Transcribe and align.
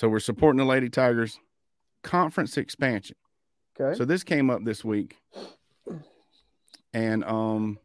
So 0.00 0.08
we're 0.08 0.18
supporting 0.18 0.56
the 0.56 0.64
Lady 0.64 0.88
Tigers 0.88 1.38
conference 2.02 2.56
expansion. 2.56 3.16
Okay. 3.78 3.94
So 3.98 4.06
this 4.06 4.24
came 4.24 4.48
up 4.48 4.64
this 4.64 4.82
week. 4.82 5.18
And 6.94 7.22
um 7.24 7.78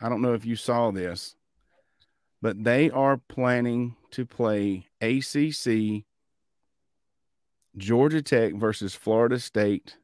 I 0.00 0.08
don't 0.08 0.22
know 0.22 0.32
if 0.32 0.46
you 0.46 0.56
saw 0.56 0.92
this, 0.92 1.36
but 2.40 2.64
they 2.64 2.88
are 2.88 3.18
planning 3.18 3.96
to 4.12 4.24
play 4.24 4.86
ACC 5.02 6.04
Georgia 7.76 8.22
Tech 8.22 8.54
versus 8.54 8.94
Florida 8.94 9.38
State 9.38 9.98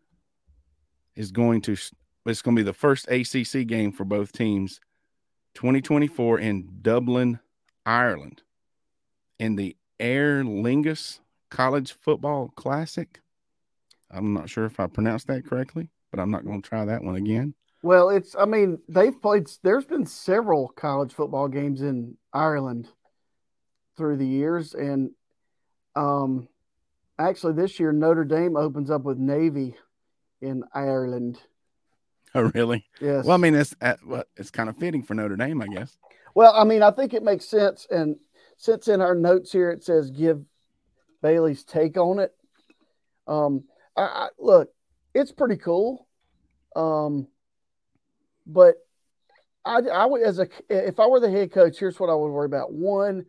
is 1.16 1.32
going 1.32 1.62
to 1.62 1.78
it's 2.26 2.42
going 2.42 2.54
to 2.54 2.60
be 2.60 2.62
the 2.62 2.74
first 2.74 3.08
ACC 3.08 3.66
game 3.66 3.90
for 3.90 4.04
both 4.04 4.32
teams 4.32 4.82
2024 5.54 6.40
in 6.40 6.68
Dublin, 6.82 7.40
Ireland 7.86 8.42
in 9.38 9.56
the 9.56 9.74
Aer 10.00 10.42
Lingus 10.42 11.20
College 11.50 11.92
Football 11.92 12.48
Classic. 12.56 13.20
I'm 14.10 14.32
not 14.32 14.48
sure 14.48 14.64
if 14.64 14.80
I 14.80 14.86
pronounced 14.86 15.28
that 15.28 15.46
correctly, 15.46 15.88
but 16.10 16.18
I'm 16.18 16.30
not 16.30 16.44
going 16.44 16.62
to 16.62 16.68
try 16.68 16.84
that 16.84 17.04
one 17.04 17.16
again. 17.16 17.54
Well, 17.82 18.10
it's 18.10 18.34
I 18.38 18.44
mean, 18.44 18.78
they've 18.88 19.20
played 19.20 19.48
there's 19.62 19.86
been 19.86 20.06
several 20.06 20.68
college 20.68 21.12
football 21.12 21.48
games 21.48 21.80
in 21.82 22.16
Ireland 22.32 22.88
through 23.96 24.16
the 24.16 24.26
years 24.26 24.74
and 24.74 25.10
um 25.96 26.48
actually 27.18 27.54
this 27.54 27.78
year 27.80 27.92
Notre 27.92 28.24
Dame 28.24 28.56
opens 28.56 28.90
up 28.90 29.02
with 29.02 29.18
Navy 29.18 29.76
in 30.40 30.64
Ireland. 30.74 31.38
Oh, 32.32 32.52
really? 32.54 32.86
Yes. 33.00 33.24
Well, 33.24 33.34
I 33.34 33.38
mean, 33.38 33.56
it's 33.56 33.74
uh, 33.80 33.96
well, 34.06 34.22
it's 34.36 34.52
kind 34.52 34.68
of 34.68 34.76
fitting 34.76 35.02
for 35.02 35.14
Notre 35.14 35.34
Dame, 35.34 35.60
I 35.60 35.66
guess. 35.66 35.98
Well, 36.32 36.52
I 36.54 36.62
mean, 36.62 36.80
I 36.80 36.92
think 36.92 37.12
it 37.12 37.24
makes 37.24 37.44
sense. 37.44 37.88
And 37.90 38.20
since 38.60 38.88
in 38.88 39.00
our 39.00 39.14
notes 39.14 39.50
here 39.52 39.70
it 39.70 39.82
says 39.82 40.10
give 40.10 40.44
Bailey's 41.22 41.64
take 41.64 41.96
on 41.96 42.18
it, 42.18 42.34
um, 43.26 43.64
I, 43.96 44.02
I 44.02 44.28
look, 44.38 44.68
it's 45.14 45.32
pretty 45.32 45.56
cool. 45.56 46.06
Um, 46.76 47.26
but 48.46 48.74
I, 49.64 49.78
I 49.78 50.04
would 50.04 50.22
as 50.22 50.40
a 50.40 50.48
if 50.68 51.00
I 51.00 51.06
were 51.06 51.20
the 51.20 51.30
head 51.30 51.52
coach, 51.52 51.78
here's 51.78 51.98
what 51.98 52.10
I 52.10 52.14
would 52.14 52.28
worry 52.28 52.44
about. 52.44 52.70
One, 52.70 53.24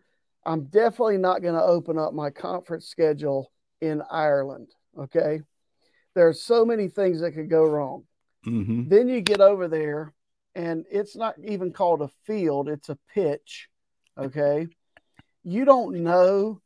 I'm 0.46 0.66
definitely 0.66 1.18
not 1.18 1.42
going 1.42 1.56
to 1.56 1.64
open 1.64 1.98
up 1.98 2.14
my 2.14 2.30
conference 2.30 2.88
schedule 2.88 3.54
in 3.80 4.02
Ireland. 4.12 4.68
Okay, 5.00 5.40
there 6.14 6.28
are 6.28 6.34
so 6.34 6.66
many 6.66 6.90
things 6.90 7.22
that 7.22 7.32
could 7.32 7.50
go 7.50 7.64
wrong. 7.64 8.04
Mm-hmm. 8.46 8.90
Then 8.90 9.08
you 9.08 9.22
get 9.22 9.40
over 9.40 9.70
there, 9.70 10.14
and 10.56 10.86
it's 10.92 11.16
not 11.16 11.36
even 11.42 11.72
called 11.72 12.02
a 12.02 12.10
field, 12.26 12.68
it's 12.68 12.90
a 12.90 12.98
pitch. 13.14 13.70
Okay. 14.18 14.68
You 15.44 15.66
don't 15.66 16.04
know. 16.04 16.62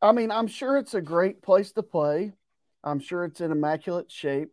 I 0.00 0.12
mean, 0.12 0.30
I'm 0.30 0.46
sure 0.46 0.78
it's 0.78 0.94
a 0.94 1.00
great 1.00 1.42
place 1.42 1.72
to 1.72 1.82
play. 1.82 2.32
I'm 2.84 3.00
sure 3.00 3.24
it's 3.24 3.40
in 3.40 3.50
immaculate 3.50 4.10
shape, 4.10 4.52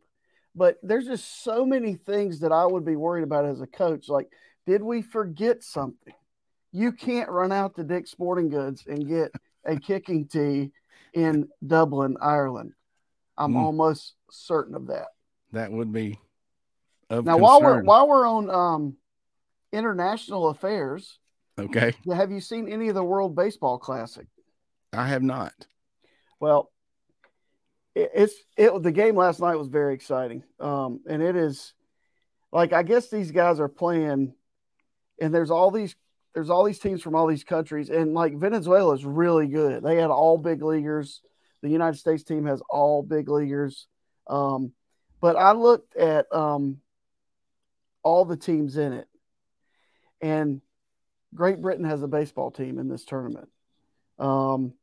but 0.55 0.77
there's 0.81 1.05
just 1.05 1.43
so 1.43 1.65
many 1.65 1.93
things 1.93 2.39
that 2.39 2.51
I 2.51 2.65
would 2.65 2.83
be 2.83 2.95
worried 2.95 3.23
about 3.23 3.45
as 3.45 3.61
a 3.61 3.67
coach. 3.67 4.09
Like, 4.09 4.27
did 4.65 4.81
we 4.81 5.01
forget 5.01 5.63
something? 5.63 6.13
You 6.71 6.91
can't 6.91 7.29
run 7.29 7.51
out 7.51 7.75
to 7.75 7.83
Dick's 7.83 8.11
Sporting 8.11 8.49
Goods 8.49 8.83
and 8.87 9.07
get 9.07 9.31
a 9.63 9.79
kicking 9.79 10.27
tee 10.27 10.71
in 11.13 11.47
Dublin, 11.65 12.17
Ireland. 12.19 12.73
I'm 13.37 13.53
Mm. 13.53 13.57
almost 13.57 14.15
certain 14.31 14.75
of 14.75 14.87
that. 14.87 15.09
That 15.51 15.71
would 15.71 15.93
be 15.93 16.19
of 17.09 17.25
Now, 17.25 17.37
while 17.37 17.61
we're 17.61 17.83
while 17.83 18.07
we're 18.07 18.27
on 18.27 18.49
um, 18.49 18.97
international 19.71 20.49
affairs, 20.49 21.19
okay, 21.59 21.93
have 22.13 22.31
you 22.31 22.39
seen 22.39 22.67
any 22.67 22.89
of 22.89 22.95
the 22.95 23.03
World 23.03 23.35
Baseball 23.35 23.77
Classic? 23.77 24.27
I 24.93 25.07
have 25.07 25.23
not. 25.23 25.53
Well, 26.39 26.71
it, 27.93 28.11
it's 28.13 28.33
it. 28.57 28.83
The 28.83 28.91
game 28.91 29.15
last 29.15 29.39
night 29.39 29.55
was 29.55 29.67
very 29.67 29.93
exciting, 29.93 30.43
um, 30.59 31.01
and 31.07 31.21
it 31.21 31.35
is 31.35 31.73
like 32.51 32.73
I 32.73 32.83
guess 32.83 33.09
these 33.09 33.31
guys 33.31 33.59
are 33.59 33.67
playing, 33.67 34.33
and 35.19 35.33
there's 35.33 35.51
all 35.51 35.71
these 35.71 35.95
there's 36.33 36.49
all 36.49 36.65
these 36.65 36.79
teams 36.79 37.01
from 37.01 37.15
all 37.15 37.27
these 37.27 37.45
countries, 37.45 37.89
and 37.89 38.13
like 38.13 38.37
Venezuela 38.37 38.93
is 38.93 39.05
really 39.05 39.47
good. 39.47 39.83
They 39.83 39.95
had 39.95 40.11
all 40.11 40.37
big 40.37 40.61
leaguers. 40.61 41.21
The 41.61 41.69
United 41.69 41.97
States 41.97 42.23
team 42.23 42.45
has 42.45 42.61
all 42.69 43.01
big 43.01 43.29
leaguers. 43.29 43.87
Um, 44.27 44.73
but 45.21 45.37
I 45.37 45.53
looked 45.53 45.95
at 45.95 46.31
um, 46.33 46.81
all 48.03 48.25
the 48.25 48.37
teams 48.37 48.77
in 48.77 48.93
it, 48.93 49.07
and 50.21 50.61
Great 51.35 51.61
Britain 51.61 51.85
has 51.85 52.01
a 52.01 52.07
baseball 52.07 52.49
team 52.49 52.79
in 52.79 52.87
this 52.87 53.03
tournament. 53.05 53.49
Um, 54.17 54.73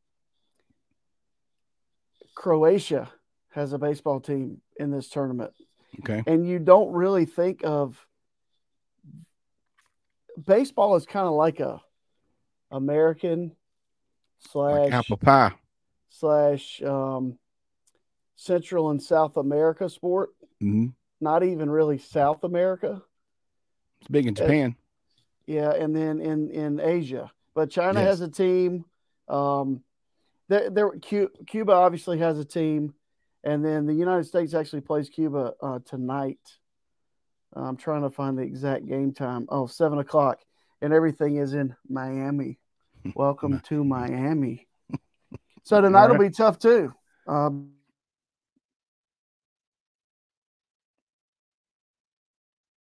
Croatia 2.35 3.11
has 3.49 3.73
a 3.73 3.77
baseball 3.77 4.19
team 4.19 4.61
in 4.77 4.91
this 4.91 5.09
tournament, 5.09 5.51
Okay, 5.99 6.23
and 6.25 6.47
you 6.47 6.59
don't 6.59 6.91
really 6.91 7.25
think 7.25 7.61
of 7.63 8.05
baseball 10.45 10.95
is 10.95 11.05
kind 11.05 11.27
of 11.27 11.33
like 11.33 11.59
a 11.59 11.81
American 12.71 13.55
slash 14.51 14.79
like 14.79 14.93
apple 14.93 15.17
pie. 15.17 15.51
slash 16.09 16.81
um, 16.81 17.37
Central 18.35 18.89
and 18.89 19.01
South 19.01 19.37
America 19.37 19.89
sport. 19.89 20.31
hmm 20.59 20.87
Not 21.21 21.43
even 21.43 21.69
really 21.69 21.97
South 21.99 22.43
America. 22.43 23.01
It's 24.01 24.09
big 24.09 24.25
in 24.27 24.35
Japan. 24.35 24.75
Yeah, 25.45 25.71
and 25.71 25.95
then 25.95 26.21
in 26.21 26.49
in 26.51 26.79
Asia, 26.79 27.31
but 27.53 27.69
China 27.69 27.99
Yes. 27.99 28.07
has 28.09 28.21
a 28.21 28.29
team. 28.29 28.85
Um, 29.27 29.83
there, 30.47 30.69
there, 30.69 30.91
Cuba 30.91 31.71
obviously 31.73 32.19
has 32.19 32.39
a 32.39 32.45
team, 32.45 32.93
and 33.43 33.63
then 33.63 33.85
the 33.85 33.93
United 33.93 34.25
States 34.25 34.53
actually 34.53 34.81
plays 34.81 35.09
Cuba 35.09 35.53
uh, 35.61 35.79
tonight. 35.85 36.39
I'm 37.53 37.77
trying 37.77 38.01
to 38.01 38.09
find 38.09 38.37
the 38.37 38.41
exact 38.43 38.85
game 38.85 39.13
time. 39.13 39.45
Oh, 39.49 39.67
seven 39.67 39.99
o'clock, 39.99 40.39
and 40.81 40.93
everything 40.93 41.37
is 41.37 41.53
in 41.53 41.75
Miami. 41.89 42.59
Welcome 43.15 43.59
to 43.65 43.83
Miami. 43.83 44.67
So 45.63 45.79
tonight 45.81 46.07
will 46.07 46.17
be 46.17 46.29
tough 46.29 46.57
too. 46.57 46.93
Um, 47.27 47.71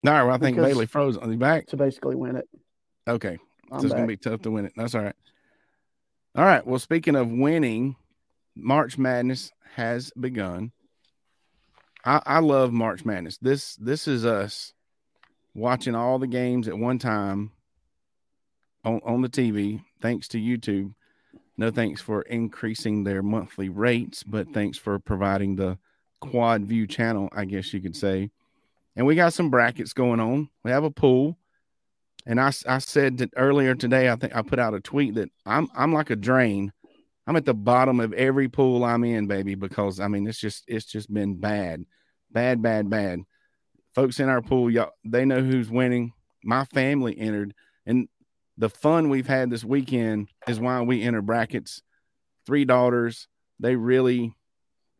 All 0.06 0.12
right, 0.12 0.22
well, 0.22 0.34
I 0.34 0.38
think 0.38 0.56
Bailey 0.56 0.86
froze. 0.86 1.16
on 1.16 1.30
the 1.30 1.36
back? 1.36 1.66
to 1.68 1.76
basically 1.76 2.14
win 2.14 2.36
it. 2.36 2.48
Okay, 3.08 3.38
I'm 3.70 3.80
so 3.80 3.86
it's 3.86 3.94
gonna 3.94 4.06
be 4.06 4.16
tough 4.16 4.42
to 4.42 4.50
win 4.50 4.66
it. 4.66 4.72
That's 4.76 4.94
all 4.94 5.02
right. 5.02 5.16
All 6.36 6.44
right. 6.44 6.66
Well, 6.66 6.78
speaking 6.78 7.16
of 7.16 7.30
winning, 7.30 7.96
March 8.56 8.98
Madness 8.98 9.52
has 9.74 10.10
begun. 10.18 10.72
I, 12.04 12.20
I 12.26 12.38
love 12.40 12.72
March 12.72 13.04
Madness. 13.04 13.38
This 13.38 13.76
this 13.76 14.06
is 14.06 14.26
us 14.26 14.74
watching 15.54 15.94
all 15.94 16.18
the 16.18 16.26
games 16.26 16.68
at 16.68 16.76
one 16.76 16.98
time 16.98 17.52
on, 18.84 19.00
on 19.04 19.22
the 19.22 19.28
TV, 19.28 19.82
thanks 20.00 20.28
to 20.28 20.38
YouTube. 20.38 20.94
No 21.56 21.70
thanks 21.70 22.00
for 22.00 22.22
increasing 22.22 23.04
their 23.04 23.22
monthly 23.22 23.68
rates, 23.68 24.22
but 24.24 24.52
thanks 24.52 24.76
for 24.76 24.98
providing 24.98 25.56
the 25.56 25.78
quad 26.20 26.64
view 26.64 26.86
channel, 26.86 27.28
I 27.32 27.44
guess 27.44 27.72
you 27.72 27.80
could 27.80 27.96
say. 27.96 28.30
And 28.96 29.06
we 29.06 29.14
got 29.14 29.32
some 29.32 29.50
brackets 29.50 29.92
going 29.92 30.20
on. 30.20 30.48
We 30.62 30.70
have 30.70 30.84
a 30.84 30.90
pool. 30.90 31.36
And 32.26 32.40
I, 32.40 32.52
I 32.66 32.78
said 32.78 33.18
that 33.18 33.30
earlier 33.36 33.74
today, 33.74 34.08
I 34.08 34.16
think 34.16 34.34
I 34.34 34.42
put 34.42 34.58
out 34.58 34.74
a 34.74 34.80
tweet 34.80 35.14
that 35.16 35.30
I'm 35.44 35.68
I'm 35.74 35.92
like 35.92 36.10
a 36.10 36.16
drain. 36.16 36.72
I'm 37.26 37.36
at 37.36 37.44
the 37.44 37.54
bottom 37.54 38.00
of 38.00 38.12
every 38.12 38.48
pool 38.48 38.84
I'm 38.84 39.04
in, 39.04 39.26
baby, 39.26 39.54
because 39.54 40.00
I 40.00 40.08
mean 40.08 40.26
it's 40.26 40.38
just 40.38 40.64
it's 40.66 40.86
just 40.86 41.12
been 41.12 41.38
bad, 41.38 41.84
bad, 42.30 42.62
bad, 42.62 42.88
bad. 42.88 43.20
Folks 43.94 44.20
in 44.20 44.28
our 44.28 44.42
pool, 44.42 44.70
y'all, 44.70 44.90
they 45.04 45.24
know 45.24 45.42
who's 45.42 45.70
winning. 45.70 46.12
My 46.42 46.64
family 46.66 47.18
entered, 47.18 47.54
and 47.86 48.08
the 48.56 48.70
fun 48.70 49.08
we've 49.08 49.26
had 49.26 49.50
this 49.50 49.64
weekend 49.64 50.28
is 50.48 50.60
why 50.60 50.80
we 50.80 51.02
enter 51.02 51.22
brackets. 51.22 51.82
Three 52.46 52.64
daughters, 52.64 53.28
they 53.58 53.76
really, 53.76 54.34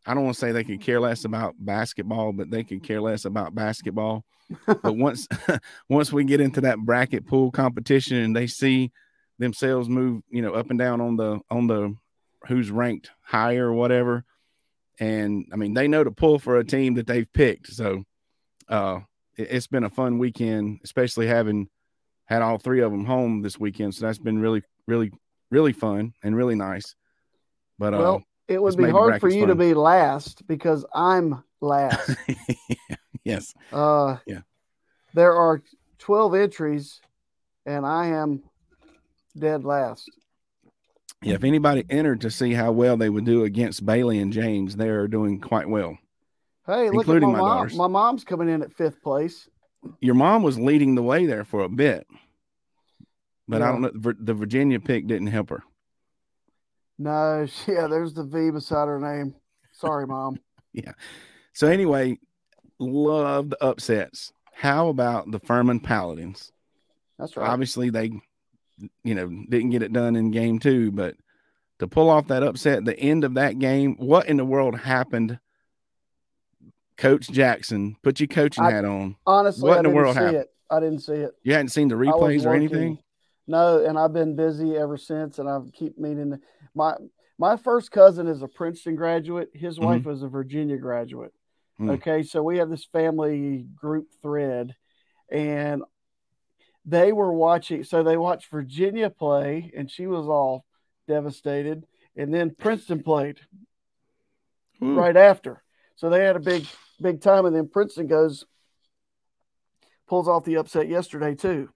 I 0.06 0.14
don't 0.14 0.24
want 0.24 0.34
to 0.34 0.40
say 0.40 0.52
they 0.52 0.64
could 0.64 0.80
care 0.80 1.00
less 1.00 1.24
about 1.24 1.54
basketball, 1.58 2.32
but 2.32 2.50
they 2.50 2.62
could 2.62 2.82
care 2.82 3.00
less 3.00 3.24
about 3.24 3.54
basketball. 3.54 4.24
but 4.66 4.96
once 4.96 5.26
once 5.88 6.12
we 6.12 6.24
get 6.24 6.40
into 6.40 6.60
that 6.62 6.78
bracket 6.78 7.26
pool 7.26 7.50
competition 7.50 8.18
and 8.18 8.36
they 8.36 8.46
see 8.46 8.92
themselves 9.38 9.88
move, 9.88 10.22
you 10.28 10.42
know, 10.42 10.52
up 10.52 10.70
and 10.70 10.78
down 10.78 11.00
on 11.00 11.16
the 11.16 11.40
on 11.50 11.66
the 11.66 11.96
who's 12.46 12.70
ranked 12.70 13.10
higher 13.22 13.68
or 13.68 13.72
whatever. 13.72 14.24
And 15.00 15.46
I 15.52 15.56
mean, 15.56 15.74
they 15.74 15.88
know 15.88 16.04
to 16.04 16.10
pull 16.10 16.38
for 16.38 16.58
a 16.58 16.64
team 16.64 16.94
that 16.94 17.06
they've 17.06 17.32
picked. 17.32 17.68
So 17.72 18.04
uh 18.68 19.00
it, 19.36 19.48
it's 19.50 19.66
been 19.66 19.84
a 19.84 19.90
fun 19.90 20.18
weekend, 20.18 20.80
especially 20.84 21.26
having 21.26 21.68
had 22.26 22.42
all 22.42 22.58
three 22.58 22.80
of 22.80 22.92
them 22.92 23.06
home 23.06 23.42
this 23.42 23.58
weekend. 23.58 23.94
So 23.94 24.06
that's 24.06 24.18
been 24.18 24.38
really, 24.38 24.62
really, 24.86 25.10
really 25.50 25.72
fun 25.72 26.12
and 26.22 26.36
really 26.36 26.54
nice. 26.54 26.94
But 27.78 27.94
uh 27.94 27.98
Well, 27.98 28.24
it 28.48 28.62
would 28.62 28.76
be 28.76 28.90
hard 28.90 29.20
for 29.20 29.28
you 29.28 29.46
to 29.46 29.54
be 29.54 29.74
last 29.74 30.46
because 30.46 30.84
I'm 30.94 31.42
last. 31.60 32.16
yes. 33.24 33.54
Uh, 33.72 34.16
Yeah. 34.26 34.40
There 35.14 35.34
are 35.34 35.62
12 35.98 36.34
entries, 36.34 37.00
and 37.64 37.86
I 37.86 38.06
am 38.08 38.42
dead 39.38 39.64
last. 39.64 40.10
Yeah, 41.22 41.34
if 41.34 41.44
anybody 41.44 41.84
entered 41.88 42.20
to 42.22 42.30
see 42.30 42.52
how 42.52 42.72
well 42.72 42.96
they 42.96 43.08
would 43.08 43.24
do 43.24 43.44
against 43.44 43.86
Bailey 43.86 44.18
and 44.18 44.32
James, 44.32 44.76
they 44.76 44.88
are 44.88 45.08
doing 45.08 45.40
quite 45.40 45.68
well. 45.68 45.96
Hey, 46.66 46.90
look 46.90 47.08
at 47.08 47.22
my, 47.22 47.28
my 47.28 47.38
mom. 47.38 47.56
Daughters. 47.58 47.74
My 47.76 47.86
mom's 47.86 48.24
coming 48.24 48.48
in 48.48 48.62
at 48.62 48.72
fifth 48.72 49.02
place. 49.02 49.48
Your 50.00 50.14
mom 50.14 50.42
was 50.42 50.58
leading 50.58 50.94
the 50.94 51.02
way 51.02 51.24
there 51.24 51.44
for 51.44 51.60
a 51.60 51.68
bit, 51.68 52.06
but 53.48 53.60
yeah. 53.60 53.68
I 53.68 53.72
don't 53.72 53.82
know. 53.82 54.12
The 54.18 54.34
Virginia 54.34 54.80
pick 54.80 55.06
didn't 55.06 55.28
help 55.28 55.50
her. 55.50 55.62
No, 56.98 57.46
yeah, 57.66 57.86
there's 57.86 58.14
the 58.14 58.24
V 58.24 58.50
beside 58.50 58.88
her 58.88 59.00
name. 59.00 59.34
Sorry, 59.72 60.06
mom. 60.06 60.38
yeah. 60.72 60.92
So 61.52 61.68
anyway, 61.68 62.18
love 62.78 63.50
the 63.50 63.62
upsets. 63.62 64.32
How 64.52 64.88
about 64.88 65.30
the 65.30 65.40
Furman 65.40 65.80
Paladins? 65.80 66.52
That's 67.18 67.36
right. 67.36 67.48
Obviously, 67.48 67.90
they, 67.90 68.12
you 69.02 69.14
know, 69.14 69.28
didn't 69.48 69.70
get 69.70 69.82
it 69.82 69.92
done 69.92 70.16
in 70.16 70.30
game 70.30 70.58
two, 70.58 70.90
but 70.92 71.16
to 71.80 71.88
pull 71.88 72.08
off 72.08 72.28
that 72.28 72.42
upset 72.42 72.84
the 72.84 72.98
end 72.98 73.24
of 73.24 73.34
that 73.34 73.58
game, 73.58 73.96
what 73.96 74.26
in 74.26 74.36
the 74.36 74.44
world 74.44 74.78
happened? 74.78 75.38
Coach 76.96 77.28
Jackson, 77.28 77.96
put 78.04 78.20
your 78.20 78.28
coaching 78.28 78.64
I, 78.64 78.70
hat 78.70 78.84
on. 78.84 79.16
Honestly, 79.26 79.68
what 79.68 79.78
in 79.78 79.84
the 79.84 79.90
world 79.90 80.16
happened? 80.16 80.36
It. 80.36 80.50
I 80.70 80.80
didn't 80.80 81.00
see 81.00 81.14
it. 81.14 81.32
You 81.42 81.52
hadn't 81.52 81.70
seen 81.70 81.88
the 81.88 81.96
replays 81.96 82.46
or 82.46 82.54
anything? 82.54 82.98
No, 83.46 83.84
and 83.84 83.98
I've 83.98 84.12
been 84.12 84.36
busy 84.36 84.76
ever 84.76 84.96
since, 84.96 85.38
and 85.38 85.48
I 85.48 85.58
keep 85.72 85.98
meaning 85.98 86.40
my 86.74 86.94
my 87.38 87.56
first 87.56 87.90
cousin 87.90 88.26
is 88.28 88.42
a 88.42 88.48
Princeton 88.48 88.96
graduate. 88.96 89.50
His 89.54 89.76
mm-hmm. 89.76 89.86
wife 89.86 90.04
was 90.04 90.22
a 90.22 90.28
Virginia 90.28 90.76
graduate. 90.76 91.32
Mm. 91.80 91.92
Okay, 91.92 92.22
so 92.22 92.42
we 92.42 92.58
have 92.58 92.70
this 92.70 92.84
family 92.84 93.66
group 93.74 94.08
thread, 94.22 94.76
and 95.30 95.82
they 96.84 97.12
were 97.12 97.32
watching. 97.32 97.84
So 97.84 98.02
they 98.02 98.16
watched 98.16 98.50
Virginia 98.50 99.10
play, 99.10 99.72
and 99.76 99.90
she 99.90 100.06
was 100.06 100.26
all 100.26 100.64
devastated. 101.08 101.84
And 102.16 102.32
then 102.32 102.54
Princeton 102.54 103.02
played 103.02 103.40
mm. 104.80 104.96
right 104.96 105.16
after. 105.16 105.62
So 105.96 106.10
they 106.10 106.24
had 106.24 106.36
a 106.36 106.40
big, 106.40 106.66
big 107.00 107.20
time. 107.20 107.46
And 107.46 107.54
then 107.54 107.68
Princeton 107.68 108.06
goes, 108.06 108.44
pulls 110.06 110.28
off 110.28 110.44
the 110.44 110.56
upset 110.56 110.88
yesterday, 110.88 111.34
too. 111.34 111.70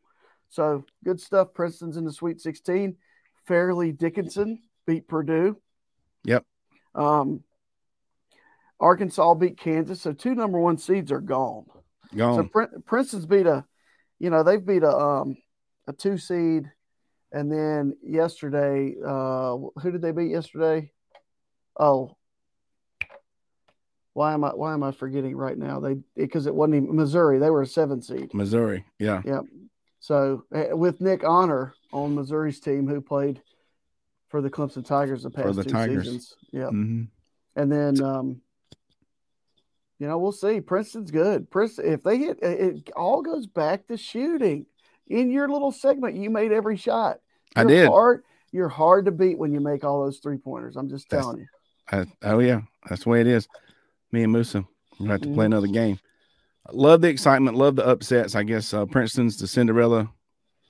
So 0.51 0.85
good 1.05 1.21
stuff. 1.21 1.55
Princeton's 1.55 1.97
in 1.97 2.05
the 2.05 2.13
Sweet 2.13 2.41
16. 2.41 2.97
Fairleigh 3.47 3.93
Dickinson 3.93 4.61
beat 4.89 5.07
Purdue. 5.07 5.59
Yep. 6.25 6.45
Um, 6.95 7.45
Arkansas 8.81 9.35
beat 9.35 9.59
Kansas, 9.59 10.01
so 10.01 10.13
two 10.13 10.35
number 10.35 10.59
one 10.59 10.79
seeds 10.79 11.13
are 11.13 11.21
gone. 11.21 11.67
Gone. 12.17 12.37
So 12.37 12.49
Prin- 12.49 12.83
Princeton's 12.87 13.27
beat 13.27 13.47
a, 13.47 13.67
you 14.19 14.31
know, 14.31 14.43
they've 14.43 14.65
beat 14.65 14.83
a 14.83 14.97
um 14.97 15.37
a 15.87 15.93
two 15.93 16.17
seed, 16.17 16.71
and 17.33 17.53
then 17.53 17.97
yesterday, 18.03 18.95
uh, 19.05 19.57
who 19.81 19.93
did 19.93 20.01
they 20.01 20.13
beat 20.13 20.31
yesterday? 20.31 20.91
Oh, 21.79 22.17
why 24.15 24.33
am 24.33 24.43
I 24.43 24.51
why 24.51 24.73
am 24.73 24.83
I 24.83 24.93
forgetting 24.93 25.37
right 25.37 25.59
now? 25.59 25.81
They 25.81 25.97
because 26.17 26.47
it 26.47 26.55
wasn't 26.55 26.77
even 26.77 26.97
Missouri. 26.97 27.39
They 27.39 27.51
were 27.51 27.63
a 27.63 27.67
seven 27.67 28.01
seed. 28.01 28.33
Missouri, 28.33 28.87
yeah, 28.99 29.21
yeah. 29.27 29.41
So 30.01 30.45
uh, 30.55 30.75
with 30.75 31.03
Nick 31.03 31.25
Honor 31.25 31.75
on 31.93 32.15
Missouri's 32.15 32.61
team, 32.61 32.89
who 32.89 33.03
played 33.03 33.43
for 34.29 34.41
the 34.41 34.51
Clemson 34.51 34.85
Tigers 34.85 35.23
the 35.23 35.31
past 35.31 35.57
the 35.57 35.65
two 35.65 35.71
Tigers. 35.71 36.05
seasons, 36.05 36.37
yeah, 36.53 36.65
mm-hmm. 36.65 37.05
and 37.57 37.73
then 37.73 38.03
um, 38.03 38.41
you 39.99 40.07
know, 40.07 40.19
we'll 40.19 40.33
see. 40.33 40.61
Princeton's 40.61 41.11
good. 41.11 41.51
Princeton, 41.51 41.93
if 41.93 42.03
they 42.03 42.19
hit, 42.19 42.39
it 42.43 42.91
all 42.95 43.23
goes 43.23 43.47
back 43.47 43.87
to 43.89 43.97
shooting. 43.97 44.67
In 45.09 45.31
your 45.31 45.49
little 45.49 45.73
segment, 45.73 46.17
you 46.17 46.31
made 46.31 46.53
every 46.53 46.77
shot. 46.77 47.19
You're 47.57 47.65
I 47.65 47.69
did. 47.69 47.89
Hard, 47.89 48.25
you're 48.53 48.69
hard 48.69 49.07
to 49.07 49.11
beat 49.11 49.39
when 49.39 49.53
you 49.53 49.61
make 49.61 49.83
all 49.83 50.05
those 50.05 50.19
three 50.19 50.37
pointers. 50.37 50.77
I'm 50.77 50.89
just 50.89 51.09
telling 51.09 51.49
That's, 51.91 52.07
you. 52.07 52.13
I, 52.23 52.31
oh 52.31 52.39
yeah, 52.39 52.61
that's 52.89 53.05
the 53.05 53.09
way 53.09 53.21
it 53.23 53.27
is. 53.27 53.49
Me 54.13 54.23
and 54.23 54.33
Musa, 54.33 54.65
we 55.01 55.09
have 55.09 55.21
to 55.23 55.29
play 55.29 55.33
mm-hmm. 55.33 55.41
another 55.41 55.67
game. 55.67 55.99
Love 56.71 57.01
the 57.01 57.09
excitement. 57.09 57.57
Love 57.57 57.77
the 57.77 57.87
upsets. 57.87 58.35
I 58.35 58.43
guess 58.43 58.75
uh, 58.75 58.85
Princeton's 58.85 59.39
the 59.39 59.47
Cinderella 59.47 60.11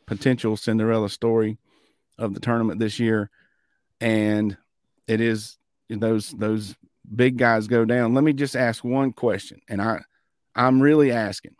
potential 0.06 0.56
Cinderella 0.56 1.10
story 1.10 1.58
of 2.16 2.32
the 2.34 2.40
tournament 2.40 2.80
this 2.80 2.98
year, 2.98 3.30
and 4.00 4.56
it 5.06 5.20
is 5.20 5.58
those 5.88 6.30
those 6.30 6.76
big 7.14 7.38
guys 7.38 7.66
go 7.66 7.84
down. 7.84 8.14
Let 8.14 8.24
me 8.24 8.32
just 8.32 8.56
ask 8.56 8.84
one 8.84 9.12
question, 9.12 9.60
and 9.68 9.80
I, 9.80 10.02
I'm 10.54 10.80
really 10.80 11.12
asking, 11.12 11.54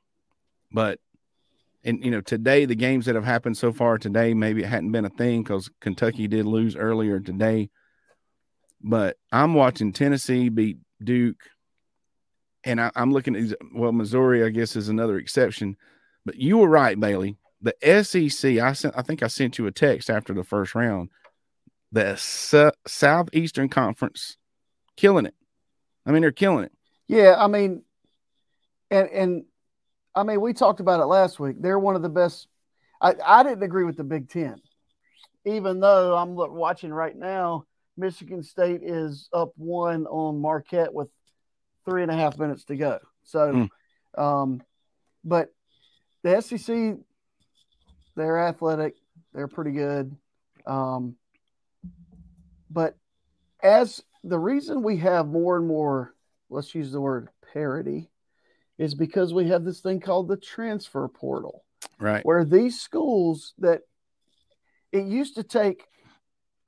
but, 0.73 0.99
and 1.85 2.05
you 2.05 2.11
know, 2.11 2.21
today 2.21 2.65
the 2.65 2.75
games 2.75 3.07
that 3.07 3.15
have 3.15 3.25
happened 3.25 3.57
so 3.57 3.73
far 3.73 3.99
today, 3.99 4.35
maybe 4.35 4.63
it 4.63 4.69
hadn't 4.69 4.93
been 4.93 5.05
a 5.05 5.11
thing 5.11 5.43
because 5.43 5.71
Kentucky 5.81 6.29
did 6.29 6.47
lose 6.47 6.77
earlier 6.77 7.21
today, 7.21 7.71
but 8.83 9.17
I'm 9.33 9.55
watching 9.55 9.93
Tennessee 9.93 10.49
beat 10.49 10.79
Duke, 11.03 11.41
and 12.65 12.81
I, 12.81 12.91
am 12.97 13.13
looking 13.13 13.37
at 13.37 13.57
well, 13.75 13.93
Missouri, 13.93 14.45
I 14.45 14.51
guess, 14.51 14.77
is 14.77 14.89
another 14.89 15.17
exception, 15.19 15.77
but 16.25 16.37
you 16.37 16.59
were 16.59 16.69
right, 16.69 16.99
Bailey. 16.99 17.37
The 17.61 17.75
SEC, 18.05 18.59
I 18.59 18.73
sent, 18.73 18.95
I 18.97 19.03
think 19.03 19.23
I 19.23 19.27
sent 19.27 19.59
you 19.59 19.67
a 19.67 19.73
text 19.73 20.11
after 20.11 20.33
the 20.33 20.45
first 20.45 20.77
round. 20.77 21.09
The 21.93 22.73
Southeastern 22.87 23.69
Conference 23.69 24.37
killing 24.97 25.27
it. 25.27 25.35
I 26.05 26.13
mean, 26.13 26.23
they're 26.23 26.33
killing 26.33 26.65
it. 26.65 26.73
Yeah, 27.07 27.35
I 27.39 27.47
mean, 27.47 27.83
and 28.91 29.09
and 29.09 29.45
I 30.15 30.23
mean, 30.23 30.41
we 30.41 30.53
talked 30.53 30.81
about 30.81 31.01
it 31.01 31.07
last 31.07 31.39
week. 31.39 31.57
They're 31.61 31.79
one 31.79 31.97
of 31.97 32.03
the 32.03 32.09
best. 32.09 32.49
I, 33.01 33.15
I 33.25 33.43
didn't 33.43 33.63
agree 33.63 33.85
with 33.85 33.97
the 33.97 34.05
Big 34.05 34.29
Ten, 34.29 34.61
even 35.45 35.81
though 35.81 36.17
I'm 36.17 36.35
watching 36.35 36.93
right 36.93 37.17
now. 37.17 37.65
Michigan 37.97 38.43
State 38.43 38.83
is 38.83 39.29
up 39.33 39.53
one 39.57 40.07
on 40.07 40.41
Marquette 40.41 40.93
with 40.93 41.09
three 41.85 42.03
and 42.03 42.11
a 42.11 42.15
half 42.15 42.39
minutes 42.39 42.65
to 42.65 42.77
go. 42.77 42.99
So, 43.25 43.69
mm. 44.17 44.23
um, 44.23 44.63
but 45.25 45.53
the 46.23 46.41
SEC, 46.41 46.97
they're 48.17 48.39
athletic, 48.39 48.95
they're 49.35 49.49
pretty 49.49 49.73
good. 49.73 50.17
Um, 50.67 51.17
but 52.71 52.97
as 53.63 54.03
the 54.25 54.39
reason 54.39 54.83
we 54.83 54.99
have 54.99 55.27
more 55.27 55.57
and 55.57 55.67
more, 55.67 56.15
let's 56.51 56.75
use 56.75 56.93
the 56.93 57.01
word 57.01 57.29
parity, 57.53 58.11
is 58.79 58.95
because 58.95 59.35
we 59.35 59.49
have 59.49 59.65
this 59.65 59.81
thing 59.81 60.01
called 60.01 60.29
the 60.29 60.37
transfer 60.37 61.07
portal. 61.09 61.65
Right. 61.99 62.25
Where 62.25 62.45
these 62.45 62.81
schools 62.81 63.55
that 63.59 63.83
it 64.93 65.05
used 65.05 65.35
to 65.37 65.43
take 65.43 65.85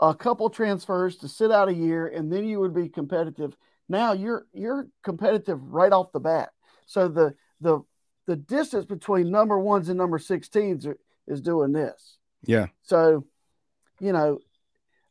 a 0.01 0.15
couple 0.15 0.51
transfers 0.51 1.17
to 1.19 1.29
sit 1.29 1.51
out 1.51 1.69
a 1.69 1.75
year 1.75 2.07
and 2.07 2.33
then 2.33 2.47
you 2.47 2.61
would 2.61 2.75
be 2.75 2.89
competitive. 2.89 3.57
Now 3.89 4.13
you're 4.13 4.47
you're 4.53 4.89
competitive 5.03 5.63
right 5.63 5.93
off 5.93 6.13
the 6.13 6.21
bat. 6.21 6.51
So 6.87 7.09
the 7.09 7.35
the 7.61 7.81
the 8.27 8.37
distance 8.37 8.87
between 8.87 9.31
number 9.31 9.59
ones 9.59 9.89
and 9.89 9.99
number 9.99 10.19
16s 10.19 10.87
are, 10.87 10.99
is 11.27 11.41
doing 11.41 11.73
this. 11.73 12.19
Yeah. 12.45 12.67
So, 12.83 13.25
you 13.99 14.13
know, 14.13 14.39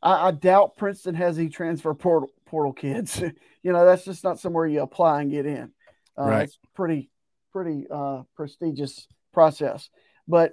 I, 0.02 0.28
I 0.28 0.30
doubt 0.30 0.76
Princeton 0.76 1.14
has 1.14 1.38
any 1.38 1.48
transfer 1.48 1.94
portal 1.94 2.30
portal 2.46 2.72
kids. 2.72 3.20
you 3.62 3.72
know, 3.72 3.84
that's 3.84 4.04
just 4.04 4.24
not 4.24 4.40
somewhere 4.40 4.66
you 4.66 4.82
apply 4.82 5.22
and 5.22 5.30
get 5.30 5.46
in. 5.46 5.72
Uh, 6.18 6.24
right. 6.24 6.42
It's 6.42 6.58
pretty 6.74 7.10
pretty 7.52 7.86
uh, 7.90 8.22
prestigious 8.36 9.06
process. 9.32 9.90
But 10.26 10.52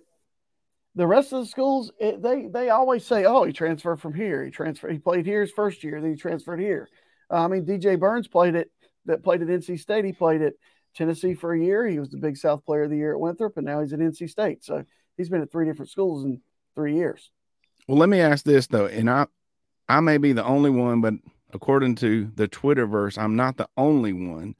the 0.96 1.08
rest 1.08 1.32
of 1.34 1.42
the 1.42 1.50
schools, 1.50 1.92
it, 2.00 2.22
they 2.22 2.48
they 2.48 2.70
always 2.70 3.06
say, 3.06 3.25
"Oh, 3.25 3.44
he 3.44 3.54
transferred 3.54 4.01
from 4.01 4.13
here. 4.13 4.44
He 4.44 4.51
transferred. 4.51 4.92
He 4.92 5.00
played 5.00 5.25
here 5.25 5.42
his 5.42 5.51
first 5.51 5.84
year. 5.84 6.01
Then 6.01 6.12
he 6.12 6.18
transferred 6.18 6.60
here." 6.60 6.89
Uh, 7.30 7.44
I 7.44 7.48
mean, 7.48 7.66
DJ 7.66 8.00
Burns 8.00 8.27
played 8.27 8.56
it. 8.56 8.72
That 9.06 9.24
played 9.24 9.42
at 9.42 9.48
NC 9.48 9.80
State. 9.80 10.04
He 10.04 10.12
played 10.12 10.42
at 10.42 10.54
Tennessee 10.96 11.34
for 11.34 11.54
a 11.54 11.60
year. 11.60 11.88
He 11.88 12.00
was 12.00 12.10
the 12.10 12.18
Big 12.18 12.36
South 12.36 12.66
Player 12.66 12.84
of 12.84 12.89
the 12.89 12.98
Year 12.98 13.13
at 13.13 13.20
Winthrop, 13.20 13.56
and 13.56 13.66
now 13.66 13.80
he's 13.80 13.94
at 13.94 14.00
NC 14.00 14.30
State. 14.30 14.66
So 14.66 14.84
he's 15.16 15.30
been 15.30 15.42
at 15.42 15.51
three 15.51 15.66
different 15.66 15.92
schools 15.92 16.25
in 16.25 16.42
three 16.75 16.96
years. 16.96 17.32
Well, 17.88 17.98
let 17.98 18.10
me 18.10 18.20
ask 18.20 18.44
this 18.44 18.68
though, 18.68 18.88
and 18.88 19.10
I 19.10 19.27
I 19.89 20.00
may 20.01 20.17
be 20.17 20.34
the 20.34 20.46
only 20.46 20.70
one, 20.70 21.01
but 21.01 21.13
according 21.53 21.96
to 21.96 22.32
the 22.36 22.48
Twitterverse, 22.48 23.17
I'm 23.17 23.36
not 23.36 23.58
the 23.58 23.70
only 23.77 24.13
one. 24.13 24.56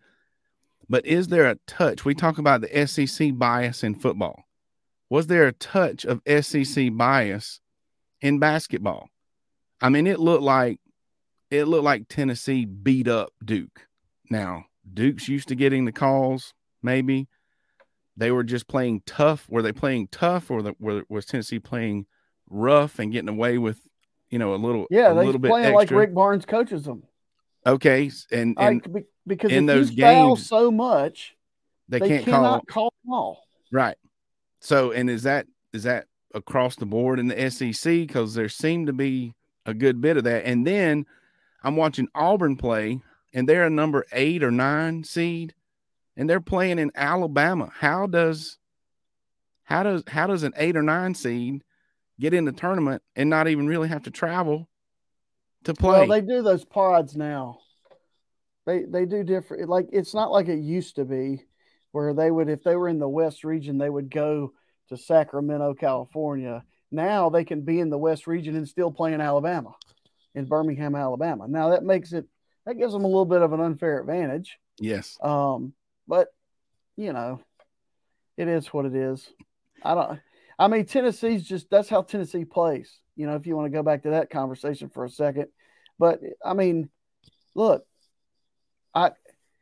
But 0.90 1.06
is 1.06 1.28
there 1.28 1.46
a 1.46 1.56
touch? 1.68 2.06
We 2.06 2.16
talk 2.16 2.38
about 2.38 2.62
the 2.62 2.88
SEC 2.88 3.38
bias 3.38 3.84
in 3.84 3.96
football. 3.96 4.46
Was 5.10 5.28
there 5.28 5.48
a 5.48 5.54
touch 5.54 6.06
of 6.06 6.22
SEC 6.42 6.90
bias 6.94 7.60
in 8.22 8.40
basketball? 8.40 9.10
I 9.82 9.90
mean, 9.90 10.08
it 10.08 10.20
looked 10.20 10.44
like 10.44 10.80
it 11.50 11.66
looked 11.66 11.84
like 11.84 12.08
Tennessee 12.08 12.66
beat 12.66 13.08
up 13.08 13.30
Duke. 13.44 13.88
Now, 14.30 14.66
Duke's 14.94 15.30
used 15.30 15.48
to 15.50 15.56
getting 15.56 15.86
the 15.86 15.92
calls, 15.92 16.54
maybe. 16.82 17.28
They 18.18 18.32
were 18.32 18.44
just 18.44 18.68
playing 18.68 19.04
tough. 19.06 19.48
Were 19.50 19.62
they 19.62 19.72
playing 19.72 20.10
tough 20.12 20.50
or 20.50 20.62
the, 20.62 20.74
were, 20.80 21.04
was 21.08 21.26
Tennessee 21.26 21.60
playing 21.60 22.08
rough 22.50 23.00
and 23.00 23.12
getting 23.12 23.30
away 23.30 23.58
with 23.58 23.82
you 24.30 24.40
know, 24.40 24.54
a 24.54 24.58
little, 24.58 24.88
yeah, 24.90 25.12
a 25.12 25.14
little 25.14 25.40
bit 25.40 25.50
playing 25.50 25.74
like 25.74 25.92
Rick 25.92 26.14
Barnes 26.14 26.46
coaches 26.46 26.84
them. 26.84 27.04
Okay, 27.66 28.12
and, 28.32 28.56
and 28.60 29.06
because 29.26 29.52
in 29.52 29.66
those 29.66 29.90
games 29.90 30.48
so 30.48 30.72
much, 30.72 31.36
they, 31.90 32.00
they 32.00 32.08
can't 32.08 32.26
call 32.26 32.62
call 32.62 32.94
them 33.04 33.14
all. 33.14 33.44
Right. 33.72 33.98
So, 34.60 34.92
and 34.92 35.10
is 35.10 35.24
that 35.24 35.48
is 35.74 35.84
that 35.84 36.06
across 36.34 36.76
the 36.76 36.86
board 36.86 37.20
in 37.20 37.28
the 37.28 37.50
SEC? 37.50 37.94
Because 37.94 38.34
there 38.34 38.50
seemed 38.50 38.88
to 38.88 38.94
be 38.94 39.34
a 39.66 39.74
good 39.74 40.02
bit 40.02 40.18
of 40.18 40.24
that. 40.24 40.46
And 40.46 40.66
then 40.66 41.06
I'm 41.64 41.76
watching 41.76 42.08
Auburn 42.16 42.56
play, 42.56 43.02
and 43.34 43.48
they're 43.48 43.66
a 43.66 43.70
number 43.70 44.06
eight 44.12 44.44
or 44.44 44.52
nine 44.52 45.04
seed, 45.04 45.54
and 46.16 46.30
they're 46.30 46.42
playing 46.42 46.80
in 46.80 46.92
Alabama. 46.96 47.70
How 47.74 48.08
does 48.08 48.58
how 49.64 49.84
does 49.84 50.04
how 50.08 50.28
does 50.28 50.44
an 50.44 50.54
eight 50.58 50.78
or 50.78 50.84
nine 50.84 51.14
seed 51.14 51.64
get 52.20 52.34
in 52.34 52.46
the 52.46 52.52
tournament 52.52 53.02
and 53.16 53.30
not 53.30 53.48
even 53.48 53.68
really 53.68 53.90
have 53.90 54.04
to 54.04 54.12
travel 54.12 54.68
to 55.64 55.74
play? 55.74 56.00
Well, 56.00 56.08
they 56.08 56.22
do 56.22 56.42
those 56.42 56.66
pods 56.66 57.16
now. 57.16 57.60
They 58.66 58.84
they 58.84 59.06
do 59.06 59.24
different. 59.24 59.70
Like 59.70 59.88
it's 59.92 60.14
not 60.14 60.32
like 60.32 60.48
it 60.48 60.60
used 60.60 60.96
to 60.96 61.06
be, 61.06 61.44
where 61.92 62.14
they 62.14 62.30
would 62.30 62.50
if 62.50 62.64
they 62.64 62.76
were 62.76 62.90
in 62.90 63.00
the 63.00 63.08
West 63.08 63.44
region, 63.44 63.78
they 63.78 63.90
would 63.90 64.10
go 64.10 64.54
to 64.90 64.98
Sacramento, 64.98 65.74
California. 65.74 66.64
Now 66.92 67.30
they 67.30 67.44
can 67.44 67.62
be 67.62 67.80
in 67.80 67.90
the 67.90 67.98
West 67.98 68.28
region 68.28 68.56
and 68.56 68.68
still 68.68 68.92
play 68.92 69.14
in 69.14 69.22
Alabama, 69.22 69.76
in 70.36 70.46
Birmingham, 70.46 70.96
Alabama. 70.96 71.48
Now 71.48 71.70
that 71.70 71.84
makes 71.84 72.14
it 72.14 72.26
that 72.66 72.78
gives 72.78 72.94
them 72.94 73.06
a 73.06 73.08
little 73.08 73.26
bit 73.26 73.42
of 73.42 73.54
an 73.54 73.62
unfair 73.62 74.00
advantage. 74.00 74.58
yes. 74.80 75.18
Um, 75.22 75.74
but 76.08 76.28
you 76.98 77.14
know, 77.14 77.40
it 78.36 78.48
is 78.48 78.68
what 78.68 78.86
it 78.86 78.96
is. 78.96 79.28
I 79.84 79.96
don't. 79.96 80.20
I 80.60 80.68
mean, 80.68 80.86
Tennessee's 80.86 81.44
just 81.44 81.70
that's 81.70 81.90
how 81.90 82.02
Tennessee 82.02 82.46
plays. 82.46 83.00
You 83.16 83.28
know, 83.28 83.36
if 83.36 83.46
you 83.46 83.56
want 83.56 83.68
to 83.68 83.78
go 83.78 83.84
back 83.84 84.04
to 84.04 84.12
that 84.12 84.30
conversation 84.30 84.90
for 84.90 85.06
a 85.06 85.10
second, 85.10 85.48
but 86.00 86.20
I 86.44 86.54
mean, 86.54 86.90
look, 87.56 87.86
I 88.94 89.12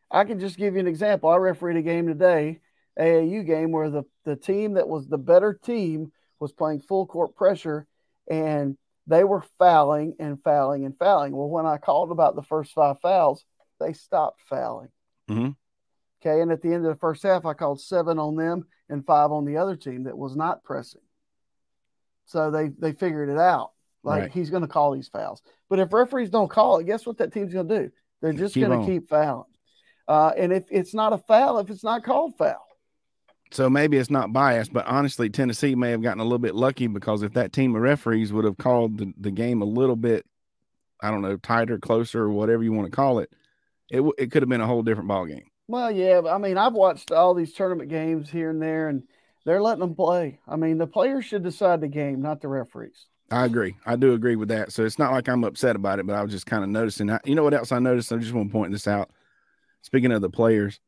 I 0.10 0.24
can 0.24 0.40
just 0.40 0.58
give 0.58 0.76
you 0.76 0.80
an 0.80 0.88
example. 0.88 1.30
I 1.30 1.38
refereed 1.38 1.78
a 1.78 1.82
game 1.82 2.08
today, 2.08 2.60
AAU 3.00 3.46
game, 3.46 3.72
where 3.72 3.90
the 3.90 4.04
the 4.24 4.36
team 4.36 4.74
that 4.74 4.88
was 4.88 5.08
the 5.08 5.18
better 5.18 5.54
team 5.54 6.12
was 6.40 6.52
playing 6.52 6.82
full 6.82 7.06
court 7.06 7.36
pressure, 7.36 7.88
and 8.30 8.78
they 9.08 9.24
were 9.24 9.44
fouling 9.60 10.16
and 10.20 10.42
fouling 10.44 10.86
and 10.86 10.98
fouling. 10.98 11.36
Well, 11.36 11.50
when 11.50 11.66
I 11.66 11.78
called 11.78 12.12
about 12.12 12.36
the 12.36 12.44
first 12.44 12.74
five 12.74 13.00
fouls, 13.02 13.46
they 13.80 13.94
stopped 13.94 14.42
fouling. 14.50 14.90
Mhm. 15.30 15.56
Okay, 16.22 16.42
and 16.42 16.52
at 16.52 16.62
the 16.62 16.74
end 16.74 16.86
of 16.86 16.94
the 16.94 17.00
first 17.00 17.22
half, 17.24 17.46
I 17.46 17.54
called 17.54 17.82
seven 17.82 18.18
on 18.18 18.36
them 18.36 18.66
and 18.90 19.06
five 19.06 19.32
on 19.32 19.46
the 19.46 19.58
other 19.58 19.76
team 19.76 20.04
that 20.04 20.18
was 20.18 20.36
not 20.36 20.64
pressing. 20.64 21.02
So 22.26 22.52
they 22.52 22.70
they 22.70 22.94
figured 22.94 23.30
it 23.30 23.38
out. 23.38 23.72
Like 24.04 24.22
Right. 24.24 24.32
he's 24.32 24.50
going 24.50 24.62
to 24.62 24.68
call 24.68 24.92
these 24.92 25.08
fouls. 25.08 25.42
But 25.70 25.80
if 25.80 25.92
referees 25.92 26.30
don't 26.30 26.50
call 26.50 26.78
it, 26.78 26.86
guess 26.86 27.06
what 27.06 27.18
that 27.18 27.34
team's 27.34 27.54
going 27.54 27.68
to 27.68 27.80
do? 27.80 27.92
They're 28.22 28.34
just 28.34 28.56
going 28.56 28.80
to 28.80 28.86
keep 28.86 29.10
fouling. 29.10 29.46
Uh, 30.08 30.32
and 30.38 30.54
if 30.54 30.66
it's 30.70 30.94
not 30.94 31.14
a 31.14 31.18
foul, 31.18 31.58
if 31.60 31.70
it's 31.72 31.84
not 31.84 32.04
called 32.04 32.38
foul, 32.38 32.68
So 33.52 33.68
maybe 33.70 33.98
it's 33.98 34.12
not 34.12 34.32
biased, 34.32 34.72
but 34.72 34.86
honestly, 34.86 35.30
Tennessee 35.30 35.74
may 35.74 35.90
have 35.90 36.04
gotten 36.04 36.20
a 36.20 36.24
little 36.24 36.38
bit 36.38 36.54
lucky 36.54 36.86
because 36.86 37.24
if 37.24 37.34
that 37.34 37.52
team 37.54 37.76
of 37.76 37.82
referees 37.82 38.32
would 38.32 38.46
have 38.46 38.58
called 38.58 39.00
the, 39.00 39.14
the 39.20 39.32
game 39.32 39.64
a 39.64 39.66
little 39.66 39.96
bit, 39.96 40.24
I 41.02 41.10
don't 41.10 41.24
know, 41.24 41.38
tighter, 41.38 41.80
closer, 41.80 42.22
or 42.24 42.30
whatever 42.32 42.64
you 42.64 42.74
want 42.74 42.86
to 42.86 42.96
call 42.96 43.18
it, 43.20 43.32
it 43.90 43.98
w- 43.98 44.14
it 44.20 44.32
could 44.32 44.44
have 44.44 44.50
been 44.50 44.62
a 44.62 44.68
whole 44.68 44.84
different 44.84 45.08
ball 45.08 45.26
game. 45.26 45.46
Well, 45.68 45.92
yeah. 45.92 46.22
I 46.30 46.38
mean, 46.38 46.58
I've 46.58 46.74
watched 46.74 47.12
all 47.12 47.34
these 47.34 47.54
tournament 47.54 47.90
games 47.90 48.30
here 48.30 48.50
and 48.50 48.62
there, 48.62 48.90
and 48.90 49.04
they're 49.46 49.62
letting 49.62 49.82
them 49.82 49.96
play. 49.96 50.40
I 50.48 50.56
mean, 50.56 50.78
the 50.78 50.88
players 50.88 51.26
should 51.26 51.44
decide 51.44 51.82
the 51.82 51.88
game, 51.88 52.22
not 52.22 52.42
the 52.42 52.48
referees. 52.48 53.06
I 53.32 53.46
agree. 53.46 53.76
I 53.86 53.96
do 53.96 54.14
agree 54.14 54.36
with 54.36 54.50
that. 54.50 54.72
So 54.72 54.86
it's 54.86 55.00
not 55.00 55.12
like 55.12 55.28
I'm 55.28 55.44
upset 55.44 55.76
about 55.76 56.00
it, 56.00 56.06
but 56.06 56.16
I 56.16 56.22
was 56.22 56.32
just 56.32 56.46
kind 56.46 56.64
of 56.64 56.70
noticing. 56.70 57.10
I, 57.10 57.20
you 57.26 57.34
know 57.34 57.44
what 57.44 57.56
else 57.56 57.72
I 57.72 57.80
noticed? 57.80 58.12
I 58.12 58.18
just 58.18 58.34
want 58.34 58.50
to 58.50 58.54
point 58.54 58.72
this 58.72 58.88
out. 58.88 59.10
Speaking 59.82 60.12
of 60.12 60.22
the 60.22 60.30
players, 60.30 60.80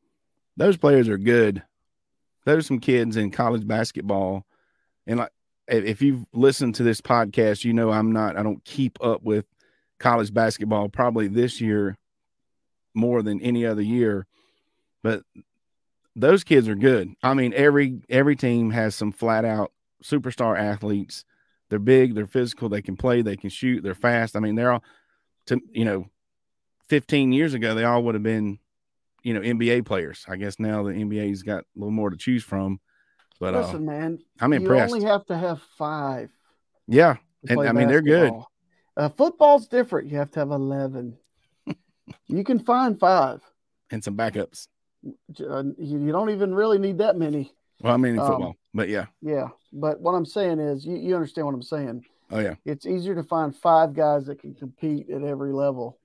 those 0.55 0.77
players 0.77 1.10
are 1.10 1.17
good. 1.17 1.63
There's 2.46 2.67
some 2.67 2.79
kids 2.79 3.17
in 3.17 3.31
college 3.31 3.67
basketball, 3.67 4.46
and 5.05 5.19
like 5.19 5.31
if 5.67 5.84
if 5.84 6.01
you've 6.01 6.25
listened 6.34 6.75
to 6.75 6.84
this 6.84 7.01
podcast, 7.01 7.65
you 7.65 7.74
know 7.74 7.91
I'm 7.91 8.12
not. 8.12 8.38
I 8.38 8.43
don't 8.43 8.63
keep 8.63 8.98
up 9.03 9.24
with 9.24 9.46
college 10.00 10.34
basketball. 10.34 10.89
Probably 10.89 11.27
this 11.27 11.60
year 11.60 11.98
more 12.93 13.22
than 13.22 13.41
any 13.41 13.65
other 13.65 13.81
year, 13.81 14.25
but 15.07 15.23
those 16.15 16.43
kids 16.43 16.67
are 16.67 16.75
good. 16.75 17.13
I 17.23 17.33
mean, 17.33 17.53
every 17.53 18.01
every 18.09 18.35
team 18.35 18.71
has 18.71 18.95
some 18.95 19.11
flat 19.11 19.45
out 19.45 19.71
superstar 20.03 20.57
athletes 20.59 21.23
they're 21.69 21.79
big, 21.79 22.15
they're 22.15 22.27
physical, 22.27 22.69
they 22.69 22.81
can 22.81 22.95
play, 22.95 23.21
they 23.21 23.35
can 23.35 23.49
shoot, 23.49 23.83
they're 23.83 23.95
fast. 23.95 24.35
I 24.35 24.39
mean, 24.39 24.55
they're 24.55 24.71
all 24.71 24.83
to 25.47 25.61
you 25.71 25.85
know, 25.85 26.05
15 26.89 27.31
years 27.31 27.53
ago, 27.53 27.75
they 27.75 27.83
all 27.83 28.03
would 28.03 28.15
have 28.15 28.23
been, 28.23 28.59
you 29.23 29.33
know, 29.33 29.41
NBA 29.41 29.85
players. 29.85 30.25
I 30.27 30.37
guess 30.37 30.59
now 30.59 30.83
the 30.83 30.91
NBA's 30.91 31.43
got 31.43 31.59
a 31.59 31.65
little 31.75 31.91
more 31.91 32.09
to 32.09 32.17
choose 32.17 32.43
from. 32.43 32.79
But 33.39 33.53
uh, 33.53 33.61
Listen, 33.61 33.85
man, 33.85 34.19
I'm 34.39 34.53
impressed. 34.53 34.91
you 34.91 34.95
only 34.95 35.07
have 35.07 35.25
to 35.27 35.37
have 35.37 35.61
five. 35.77 36.29
yeah, 36.87 37.17
And, 37.47 37.61
I 37.61 37.71
mean, 37.71 37.87
they're 37.87 38.01
good. 38.01 38.33
Uh, 38.95 39.09
football's 39.09 39.67
different. 39.67 40.09
You 40.09 40.17
have 40.17 40.31
to 40.31 40.39
have 40.39 40.49
11. 40.49 41.17
you 42.27 42.43
can 42.43 42.59
find 42.59 42.99
five. 42.99 43.41
and 43.91 44.03
some 44.03 44.15
backups. 44.15 44.67
Uh, 45.05 45.63
you, 45.77 45.99
you 45.99 46.11
don't 46.11 46.29
even 46.29 46.53
really 46.53 46.77
need 46.77 46.97
that 46.99 47.17
many. 47.17 47.53
Well, 47.81 47.93
I 47.93 47.97
mean 47.97 48.13
in 48.13 48.19
Um, 48.19 48.27
football, 48.27 48.55
but 48.73 48.89
yeah. 48.89 49.05
Yeah. 49.21 49.49
But 49.71 49.99
what 50.01 50.13
I'm 50.13 50.25
saying 50.25 50.59
is, 50.59 50.85
you, 50.85 50.97
you 50.97 51.15
understand 51.15 51.45
what 51.45 51.53
I'm 51.53 51.61
saying. 51.61 52.05
Oh 52.31 52.39
yeah. 52.39 52.55
It's 52.65 52.85
easier 52.85 53.15
to 53.15 53.23
find 53.23 53.55
five 53.55 53.93
guys 53.93 54.25
that 54.25 54.39
can 54.41 54.53
compete 54.55 55.09
at 55.09 55.23
every 55.23 55.53
level. 55.53 55.97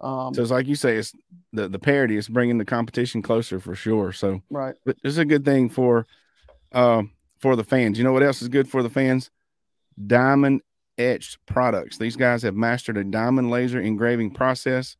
Um, 0.00 0.34
So 0.34 0.42
it's 0.42 0.50
like 0.50 0.66
you 0.66 0.74
say, 0.74 0.96
it's 0.96 1.12
the 1.52 1.68
the 1.68 1.78
parity 1.78 2.16
is 2.16 2.28
bringing 2.28 2.58
the 2.58 2.64
competition 2.64 3.22
closer 3.22 3.60
for 3.60 3.74
sure. 3.74 4.12
So, 4.12 4.42
right. 4.50 4.74
but 4.84 4.96
it's 5.04 5.16
a 5.16 5.24
good 5.24 5.44
thing 5.44 5.70
for, 5.70 6.06
um, 6.72 7.12
for 7.38 7.56
the 7.56 7.64
fans. 7.64 7.96
You 7.96 8.04
know 8.04 8.12
what 8.12 8.22
else 8.22 8.42
is 8.42 8.48
good 8.48 8.68
for 8.68 8.82
the 8.82 8.90
fans? 8.90 9.30
Diamond 10.06 10.60
etched 10.98 11.38
products. 11.46 11.96
These 11.98 12.16
guys 12.16 12.42
have 12.42 12.54
mastered 12.56 12.96
a 12.96 13.04
diamond 13.04 13.50
laser 13.50 13.80
engraving 13.80 14.32
process, 14.32 14.96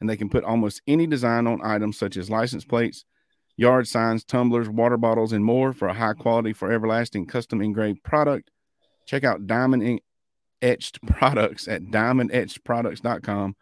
and 0.00 0.08
they 0.08 0.16
can 0.16 0.28
put 0.28 0.44
almost 0.44 0.82
any 0.86 1.06
design 1.06 1.46
on 1.46 1.64
items 1.64 1.98
such 1.98 2.16
as 2.16 2.30
license 2.30 2.64
plates, 2.64 3.04
yard 3.56 3.86
signs, 3.86 4.24
tumblers, 4.24 4.68
water 4.68 4.96
bottles, 4.96 5.32
and 5.32 5.44
more 5.44 5.72
for 5.72 5.88
a 5.88 5.94
high 5.94 6.14
quality, 6.14 6.52
for 6.52 6.72
everlasting, 6.72 7.26
custom 7.26 7.60
engraved 7.60 8.02
product. 8.02 8.50
Check 9.06 9.24
out 9.24 9.46
Diamond 9.46 10.00
Etched 10.62 11.04
Products 11.06 11.68
at 11.68 11.82
diamondetchedproducts.com 11.82 13.56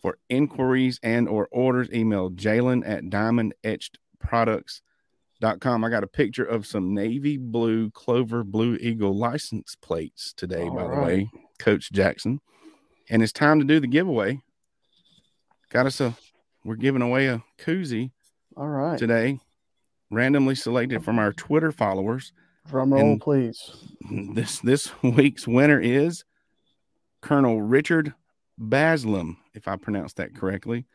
for 0.00 0.18
inquiries 0.28 1.00
and 1.02 1.28
or 1.28 1.48
orders. 1.50 1.88
Email 1.92 2.30
Jalen 2.30 2.88
at 2.88 3.04
diamondetchedproducts.com. 3.04 5.84
I 5.84 5.90
got 5.90 6.04
a 6.04 6.08
picture 6.08 6.44
of 6.44 6.66
some 6.66 6.94
navy 6.94 7.36
blue 7.36 7.90
Clover 7.90 8.42
Blue 8.42 8.76
Eagle 8.76 9.16
license 9.16 9.74
plates 9.74 10.32
today, 10.34 10.62
All 10.62 10.74
by 10.74 10.88
the 10.88 11.00
way, 11.02 11.30
Coach 11.58 11.92
Jackson. 11.92 12.40
And 13.10 13.22
it's 13.22 13.32
time 13.32 13.60
to 13.60 13.66
do 13.66 13.78
the 13.78 13.86
giveaway. 13.86 14.40
Got 15.76 15.84
us 15.84 16.00
a, 16.00 16.16
we're 16.64 16.76
giving 16.76 17.02
away 17.02 17.26
a 17.26 17.42
koozie 17.58 18.10
All 18.56 18.66
right. 18.66 18.98
today, 18.98 19.40
randomly 20.10 20.54
selected 20.54 21.04
from 21.04 21.18
our 21.18 21.34
Twitter 21.34 21.70
followers. 21.70 22.32
Drum 22.66 22.94
roll, 22.94 23.02
and- 23.02 23.20
please. 23.20 23.60
This 24.32 24.58
this 24.60 24.90
week's 25.02 25.46
winner 25.46 25.78
is 25.78 26.24
Colonel 27.20 27.60
Richard 27.60 28.14
Baslam, 28.58 29.36
if 29.52 29.68
I 29.68 29.76
pronounced 29.76 30.16
that 30.16 30.34
correctly. 30.34 30.86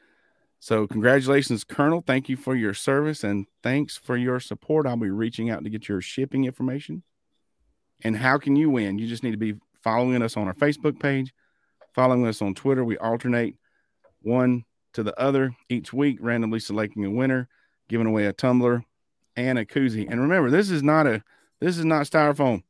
So 0.59 0.87
congratulations, 0.87 1.63
Colonel. 1.63 2.03
Thank 2.03 2.27
you 2.27 2.35
for 2.35 2.55
your 2.55 2.73
service 2.73 3.23
and 3.23 3.45
thanks 3.61 3.97
for 3.97 4.17
your 4.17 4.39
support. 4.39 4.87
I'll 4.87 4.97
be 4.97 5.11
reaching 5.11 5.51
out 5.51 5.63
to 5.63 5.69
get 5.69 5.89
your 5.89 6.01
shipping 6.01 6.45
information. 6.45 7.03
And 8.03 8.17
how 8.17 8.39
can 8.39 8.55
you 8.55 8.71
win? 8.71 8.97
You 8.97 9.07
just 9.07 9.21
need 9.21 9.29
to 9.29 9.37
be 9.37 9.53
following 9.83 10.23
us 10.23 10.35
on 10.35 10.47
our 10.47 10.55
Facebook 10.55 10.99
page, 10.99 11.35
following 11.93 12.25
us 12.25 12.41
on 12.41 12.55
Twitter. 12.55 12.83
We 12.83 12.97
alternate 12.97 13.57
one 14.23 14.65
to 14.93 15.03
the 15.03 15.17
other 15.19 15.55
each 15.69 15.93
week, 15.93 16.17
randomly 16.21 16.59
selecting 16.59 17.05
a 17.05 17.09
winner, 17.09 17.47
giving 17.87 18.07
away 18.07 18.25
a 18.25 18.33
tumbler 18.33 18.83
and 19.35 19.57
a 19.57 19.65
koozie. 19.65 20.07
And 20.09 20.21
remember, 20.21 20.49
this 20.49 20.69
is 20.69 20.83
not 20.83 21.07
a 21.07 21.23
this 21.59 21.77
is 21.77 21.85
not 21.85 22.05
styrofoam. 22.05 22.63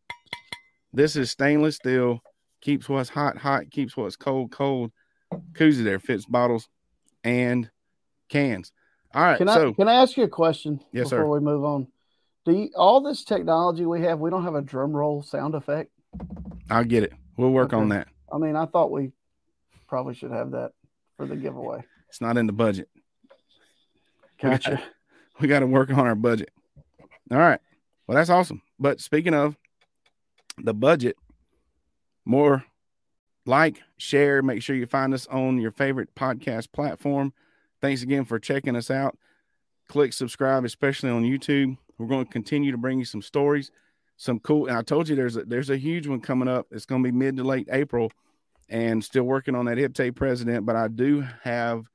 This 0.93 1.15
is 1.15 1.31
stainless 1.31 1.77
steel. 1.77 2.21
Keeps 2.61 2.89
what's 2.89 3.09
hot 3.09 3.37
hot. 3.37 3.71
Keeps 3.71 3.95
what's 3.97 4.15
cold 4.15 4.51
cold. 4.51 4.91
Koozie 5.53 5.83
there 5.83 5.99
fits 5.99 6.25
bottles 6.25 6.67
and 7.23 7.69
cans. 8.29 8.71
All 9.13 9.23
right. 9.23 9.37
Can 9.37 9.49
I 9.49 9.55
so 9.55 9.73
can 9.73 9.87
I 9.87 9.95
ask 9.95 10.17
you 10.17 10.23
a 10.23 10.29
question 10.29 10.79
Yes, 10.91 11.05
before 11.05 11.25
sir. 11.25 11.27
we 11.27 11.39
move 11.39 11.63
on? 11.63 11.87
Do 12.43 12.53
you, 12.53 12.69
all 12.75 13.01
this 13.01 13.23
technology 13.23 13.85
we 13.85 14.01
have, 14.01 14.19
we 14.19 14.31
don't 14.31 14.43
have 14.43 14.55
a 14.55 14.61
drum 14.63 14.93
roll 14.93 15.21
sound 15.21 15.53
effect? 15.53 15.91
I'll 16.71 16.83
get 16.83 17.03
it. 17.03 17.13
We'll 17.37 17.51
work 17.51 17.71
on 17.71 17.89
that. 17.89 18.07
I 18.33 18.39
mean, 18.39 18.55
I 18.55 18.65
thought 18.65 18.91
we 18.91 19.11
probably 19.87 20.15
should 20.15 20.31
have 20.31 20.51
that 20.51 20.71
for 21.17 21.27
the 21.27 21.35
giveaway. 21.35 21.83
It's 22.11 22.19
not 22.19 22.35
in 22.35 22.45
the 22.45 22.51
budget. 22.51 22.89
Gotcha. 24.41 24.83
we 25.39 25.47
got 25.47 25.59
to 25.59 25.67
work 25.67 25.89
on 25.91 26.05
our 26.05 26.13
budget. 26.13 26.49
All 27.31 27.37
right. 27.37 27.61
Well, 28.05 28.17
that's 28.17 28.29
awesome. 28.29 28.61
But 28.77 28.99
speaking 28.99 29.33
of 29.33 29.55
the 30.57 30.73
budget, 30.73 31.15
more 32.25 32.65
like, 33.45 33.81
share, 33.97 34.41
make 34.41 34.61
sure 34.61 34.75
you 34.75 34.87
find 34.87 35.13
us 35.13 35.25
on 35.27 35.57
your 35.57 35.71
favorite 35.71 36.13
podcast 36.13 36.73
platform. 36.73 37.31
Thanks 37.79 38.01
again 38.01 38.25
for 38.25 38.39
checking 38.39 38.75
us 38.75 38.91
out. 38.91 39.17
Click 39.87 40.11
subscribe, 40.11 40.65
especially 40.65 41.11
on 41.11 41.23
YouTube. 41.23 41.77
We're 41.97 42.07
going 42.07 42.25
to 42.25 42.31
continue 42.31 42.73
to 42.73 42.77
bring 42.77 42.99
you 42.99 43.05
some 43.05 43.21
stories, 43.21 43.71
some 44.17 44.37
cool. 44.39 44.67
And 44.67 44.75
I 44.75 44.81
told 44.81 45.07
you 45.07 45.15
there's 45.15 45.37
a, 45.37 45.45
there's 45.45 45.69
a 45.69 45.77
huge 45.77 46.07
one 46.07 46.19
coming 46.19 46.49
up. 46.49 46.67
It's 46.71 46.85
going 46.85 47.01
to 47.05 47.09
be 47.09 47.17
mid 47.17 47.37
to 47.37 47.45
late 47.45 47.69
April, 47.71 48.11
and 48.67 49.01
still 49.01 49.23
working 49.23 49.55
on 49.55 49.63
that 49.67 49.77
hip 49.77 49.93
tape 49.93 50.17
president. 50.17 50.65
But 50.65 50.75
I 50.75 50.89
do 50.89 51.25
have 51.43 51.89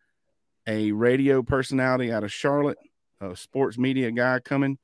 a 0.67 0.93
radio 0.93 1.43
personality 1.43 2.13
out 2.13 2.25
of 2.25 2.33
Charlotte, 2.33 2.79
a 3.21 3.37
sports 3.37 3.79
media 3.79 4.11
guy 4.11 4.41
coming, 4.41 4.79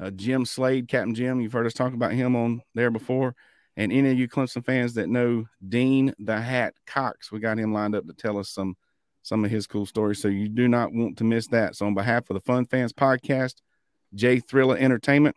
uh, 0.00 0.10
Jim 0.10 0.44
Slade, 0.44 0.88
Captain 0.88 1.14
Jim. 1.14 1.40
You've 1.40 1.52
heard 1.52 1.66
us 1.66 1.74
talk 1.74 1.92
about 1.92 2.12
him 2.12 2.36
on 2.36 2.62
there 2.74 2.90
before. 2.90 3.34
And 3.76 3.92
any 3.92 4.10
of 4.10 4.18
you 4.18 4.28
Clemson 4.28 4.64
fans 4.64 4.94
that 4.94 5.08
know 5.08 5.46
Dean 5.66 6.12
the 6.18 6.40
Hat 6.40 6.74
Cox, 6.86 7.30
we 7.30 7.38
got 7.38 7.58
him 7.58 7.72
lined 7.72 7.94
up 7.94 8.06
to 8.06 8.12
tell 8.12 8.38
us 8.38 8.50
some 8.50 8.76
some 9.22 9.44
of 9.44 9.50
his 9.50 9.66
cool 9.66 9.86
stories. 9.86 10.20
So 10.20 10.28
you 10.28 10.48
do 10.48 10.68
not 10.68 10.92
want 10.92 11.18
to 11.18 11.24
miss 11.24 11.46
that. 11.48 11.76
So 11.76 11.86
on 11.86 11.94
behalf 11.94 12.30
of 12.30 12.34
the 12.34 12.40
Fun 12.40 12.64
Fans 12.66 12.92
Podcast, 12.92 13.56
Jay 14.14 14.40
Thriller 14.40 14.76
Entertainment, 14.76 15.36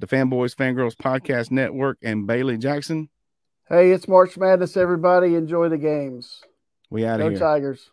the 0.00 0.06
Fanboys 0.06 0.54
Fangirls 0.54 0.96
Podcast 0.96 1.50
Network, 1.50 1.98
and 2.02 2.26
Bailey 2.26 2.58
Jackson. 2.58 3.08
Hey, 3.68 3.90
it's 3.90 4.08
March 4.08 4.36
Madness, 4.36 4.76
everybody. 4.76 5.34
Enjoy 5.34 5.68
the 5.68 5.78
games. 5.78 6.42
We 6.90 7.06
out 7.06 7.20
of 7.20 7.30
here. 7.30 7.32
No 7.32 7.38
Tigers. 7.38 7.90